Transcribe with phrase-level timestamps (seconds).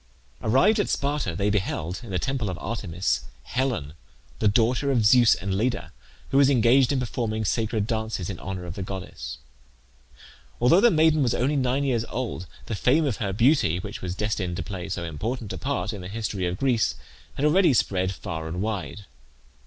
[0.41, 3.93] Arrived at Sparta they beheld, in the temple of Artemis, Helen,
[4.39, 5.93] the daughter of Zeus and Leda,
[6.31, 9.37] who was engaged in performing sacred dances in honour of the goddess.
[10.59, 14.15] Although the maiden was only nine years old the fame of her beauty, which was
[14.15, 16.95] destined to play so important a part in the history of Greece,
[17.35, 19.05] had already spread far and wide.